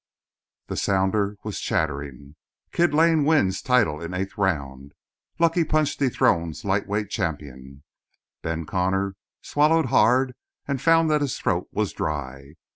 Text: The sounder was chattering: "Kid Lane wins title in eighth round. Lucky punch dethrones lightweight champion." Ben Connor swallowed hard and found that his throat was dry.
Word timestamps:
The 0.65 0.77
sounder 0.77 1.37
was 1.43 1.59
chattering: 1.59 2.33
"Kid 2.71 2.91
Lane 2.91 3.23
wins 3.23 3.61
title 3.61 4.01
in 4.01 4.15
eighth 4.15 4.35
round. 4.35 4.93
Lucky 5.37 5.63
punch 5.63 5.95
dethrones 5.95 6.65
lightweight 6.65 7.11
champion." 7.11 7.83
Ben 8.41 8.65
Connor 8.65 9.15
swallowed 9.43 9.85
hard 9.93 10.33
and 10.67 10.81
found 10.81 11.11
that 11.11 11.21
his 11.21 11.37
throat 11.37 11.67
was 11.71 11.93
dry. 11.93 12.55